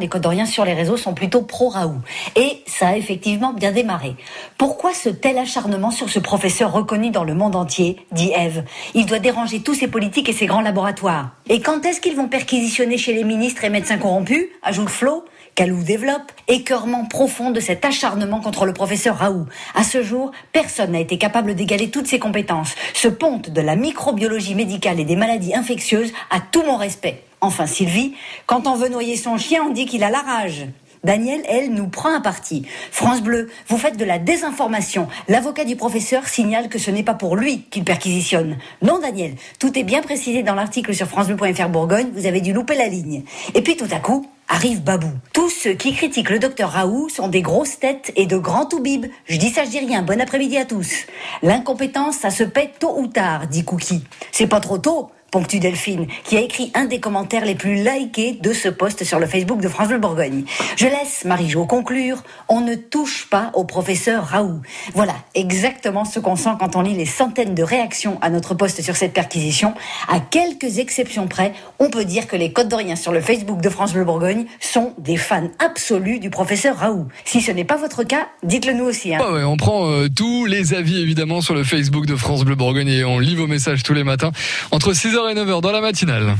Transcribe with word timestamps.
les 0.00 0.08
Codoriens 0.08 0.46
sur 0.46 0.64
les 0.64 0.74
réseaux 0.74 0.96
sont 0.96 1.14
plutôt 1.14 1.42
pro-Raoult. 1.42 2.00
Et 2.36 2.62
ça 2.66 2.88
a 2.88 2.96
effectivement 2.96 3.52
bien 3.52 3.72
démarré. 3.72 4.16
Pourquoi 4.58 4.92
ce 4.94 5.08
tel 5.08 5.38
acharnement 5.38 5.90
sur 5.90 6.08
ce 6.08 6.18
professeur 6.18 6.72
reconnu 6.72 7.10
dans 7.10 7.24
le 7.24 7.34
monde 7.34 7.54
entier 7.54 8.04
dit 8.12 8.32
Eve? 8.36 8.64
Il 8.94 9.06
doit 9.06 9.18
déranger 9.18 9.60
tous 9.60 9.74
ses 9.74 9.88
politiques 9.88 10.28
et 10.28 10.32
ses 10.32 10.46
grands 10.46 10.62
laboratoires. 10.62 11.30
Et 11.52 11.60
quand 11.60 11.84
est-ce 11.84 12.00
qu'ils 12.00 12.14
vont 12.14 12.28
perquisitionner 12.28 12.96
chez 12.96 13.12
les 13.12 13.24
ministres 13.24 13.64
et 13.64 13.70
médecins 13.70 13.98
corrompus? 13.98 14.46
Ajoute 14.62 14.88
Flo. 14.88 15.24
Calou 15.56 15.82
développe, 15.82 16.30
écœurement 16.46 17.06
profond 17.06 17.50
de 17.50 17.58
cet 17.58 17.84
acharnement 17.84 18.40
contre 18.40 18.66
le 18.66 18.72
professeur 18.72 19.16
Raoult. 19.16 19.46
À 19.74 19.82
ce 19.82 20.00
jour, 20.04 20.30
personne 20.52 20.92
n'a 20.92 21.00
été 21.00 21.18
capable 21.18 21.56
d'égaler 21.56 21.90
toutes 21.90 22.06
ses 22.06 22.20
compétences. 22.20 22.76
Ce 22.94 23.08
ponte 23.08 23.50
de 23.50 23.60
la 23.60 23.74
microbiologie 23.74 24.54
médicale 24.54 25.00
et 25.00 25.04
des 25.04 25.16
maladies 25.16 25.52
infectieuses 25.52 26.12
a 26.30 26.38
tout 26.38 26.62
mon 26.62 26.76
respect. 26.76 27.24
Enfin, 27.40 27.66
Sylvie, 27.66 28.14
quand 28.46 28.68
on 28.68 28.76
veut 28.76 28.88
noyer 28.88 29.16
son 29.16 29.36
chien, 29.36 29.64
on 29.66 29.70
dit 29.70 29.86
qu'il 29.86 30.04
a 30.04 30.10
la 30.10 30.20
rage. 30.20 30.66
Daniel, 31.02 31.40
elle, 31.48 31.72
nous 31.72 31.88
prend 31.88 32.12
un 32.12 32.20
parti. 32.20 32.66
France 32.90 33.22
Bleu, 33.22 33.48
vous 33.68 33.78
faites 33.78 33.96
de 33.96 34.04
la 34.04 34.18
désinformation. 34.18 35.08
L'avocat 35.28 35.64
du 35.64 35.76
professeur 35.76 36.28
signale 36.28 36.68
que 36.68 36.78
ce 36.78 36.90
n'est 36.90 37.02
pas 37.02 37.14
pour 37.14 37.36
lui 37.36 37.62
qu'il 37.70 37.84
perquisitionne. 37.84 38.58
Non, 38.82 38.98
Daniel, 38.98 39.34
tout 39.58 39.78
est 39.78 39.82
bien 39.82 40.02
précisé 40.02 40.42
dans 40.42 40.54
l'article 40.54 40.94
sur 40.94 41.06
francebleu.fr 41.06 41.68
Bourgogne, 41.68 42.10
vous 42.14 42.26
avez 42.26 42.40
dû 42.40 42.52
louper 42.52 42.74
la 42.74 42.88
ligne. 42.88 43.22
Et 43.54 43.62
puis 43.62 43.76
tout 43.76 43.88
à 43.90 43.98
coup, 43.98 44.26
arrive 44.50 44.82
Babou. 44.82 45.10
Tous 45.32 45.48
ceux 45.48 45.72
qui 45.72 45.94
critiquent 45.94 46.30
le 46.30 46.38
docteur 46.38 46.70
Raoult 46.70 47.08
sont 47.08 47.28
des 47.28 47.40
grosses 47.40 47.78
têtes 47.78 48.12
et 48.16 48.26
de 48.26 48.36
grands 48.36 48.66
toubibs. 48.66 49.06
Je 49.24 49.38
dis 49.38 49.50
ça, 49.50 49.64
je 49.64 49.70
dis 49.70 49.78
rien. 49.78 50.02
Bon 50.02 50.20
après-midi 50.20 50.58
à 50.58 50.64
tous. 50.64 51.06
L'incompétence, 51.42 52.16
ça 52.16 52.30
se 52.30 52.44
pète 52.44 52.78
tôt 52.80 52.98
ou 52.98 53.06
tard, 53.06 53.46
dit 53.46 53.64
Cookie. 53.64 54.04
C'est 54.32 54.48
pas 54.48 54.60
trop 54.60 54.78
tôt 54.78 55.10
ponctue 55.30 55.58
Delphine, 55.58 56.06
qui 56.24 56.36
a 56.36 56.40
écrit 56.40 56.70
un 56.74 56.84
des 56.84 57.00
commentaires 57.00 57.44
les 57.44 57.54
plus 57.54 57.74
likés 57.74 58.38
de 58.40 58.52
ce 58.52 58.68
post 58.68 59.04
sur 59.04 59.18
le 59.18 59.26
Facebook 59.26 59.60
de 59.60 59.68
France 59.68 59.88
Bleu 59.88 59.98
Bourgogne. 59.98 60.44
Je 60.76 60.86
laisse 60.86 61.24
Marie-Jo 61.24 61.66
conclure. 61.66 62.22
On 62.48 62.60
ne 62.60 62.74
touche 62.74 63.28
pas 63.30 63.50
au 63.54 63.64
professeur 63.64 64.24
Raoult. 64.24 64.60
Voilà 64.94 65.14
exactement 65.34 66.04
ce 66.04 66.18
qu'on 66.20 66.36
sent 66.36 66.50
quand 66.58 66.76
on 66.76 66.82
lit 66.82 66.94
les 66.94 67.06
centaines 67.06 67.54
de 67.54 67.62
réactions 67.62 68.18
à 68.20 68.30
notre 68.30 68.54
post 68.54 68.82
sur 68.82 68.96
cette 68.96 69.12
perquisition. 69.12 69.74
À 70.08 70.20
quelques 70.20 70.78
exceptions 70.78 71.28
près, 71.28 71.52
on 71.78 71.90
peut 71.90 72.04
dire 72.04 72.26
que 72.26 72.36
les 72.36 72.52
Côtes 72.52 72.68
d'Orient 72.68 72.96
sur 72.96 73.12
le 73.12 73.20
Facebook 73.20 73.60
de 73.60 73.68
France 73.68 73.92
Bleu 73.92 74.04
Bourgogne 74.04 74.46
sont 74.60 74.94
des 74.98 75.16
fans 75.16 75.48
absolus 75.58 76.18
du 76.18 76.30
professeur 76.30 76.76
Raoult. 76.76 77.06
Si 77.24 77.40
ce 77.40 77.52
n'est 77.52 77.64
pas 77.64 77.76
votre 77.76 78.02
cas, 78.02 78.28
dites-le 78.42 78.72
nous 78.72 78.84
aussi. 78.84 79.14
Hein. 79.14 79.20
ouais, 79.32 79.44
on 79.44 79.56
prend 79.56 79.88
euh, 79.88 80.08
tous 80.14 80.46
les 80.46 80.74
avis 80.74 81.00
évidemment 81.00 81.40
sur 81.40 81.54
le 81.54 81.64
Facebook 81.64 82.06
de 82.06 82.16
France 82.16 82.44
Bleu 82.44 82.54
Bourgogne 82.54 82.88
et 82.88 83.04
on 83.04 83.18
lit 83.18 83.36
vos 83.36 83.46
messages 83.46 83.82
tous 83.82 83.94
les 83.94 84.04
matins 84.04 84.32
entre 84.70 84.92
6h 85.20 85.30
et 85.30 85.34
9h 85.34 85.60
dans 85.60 85.72
la 85.72 85.80
matinale. 85.80 86.36